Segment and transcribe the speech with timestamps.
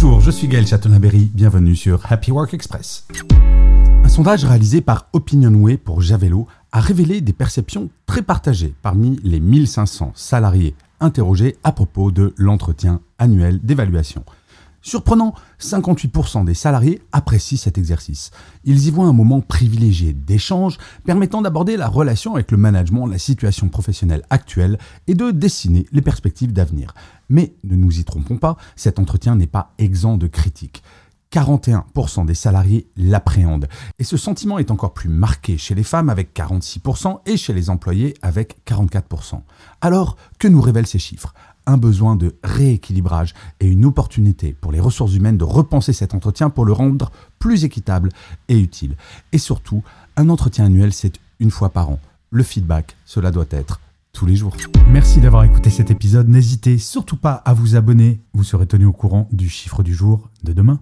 [0.00, 3.04] Bonjour, je suis Gaël Chatonaberry, bienvenue sur Happy Work Express.
[4.04, 9.40] Un sondage réalisé par Opinionway pour Javello a révélé des perceptions très partagées parmi les
[9.40, 14.22] 1500 salariés interrogés à propos de l'entretien annuel d'évaluation.
[14.80, 18.30] Surprenant, 58% des salariés apprécient cet exercice.
[18.64, 23.18] Ils y voient un moment privilégié d'échange permettant d'aborder la relation avec le management, la
[23.18, 24.78] situation professionnelle actuelle
[25.08, 26.94] et de dessiner les perspectives d'avenir.
[27.28, 30.82] Mais ne nous y trompons pas, cet entretien n'est pas exempt de critiques.
[31.32, 33.68] 41% des salariés l'appréhendent.
[33.98, 37.70] Et ce sentiment est encore plus marqué chez les femmes avec 46% et chez les
[37.70, 39.40] employés avec 44%.
[39.80, 41.34] Alors, que nous révèlent ces chiffres?
[41.66, 46.48] Un besoin de rééquilibrage et une opportunité pour les ressources humaines de repenser cet entretien
[46.48, 48.08] pour le rendre plus équitable
[48.48, 48.96] et utile.
[49.32, 49.82] Et surtout,
[50.16, 52.00] un entretien annuel, c'est une fois par an.
[52.30, 53.80] Le feedback, cela doit être
[54.12, 54.56] tous les jours.
[54.88, 56.28] Merci d'avoir écouté cet épisode.
[56.28, 58.20] N'hésitez surtout pas à vous abonner.
[58.32, 60.80] Vous serez tenu au courant du chiffre du jour de demain.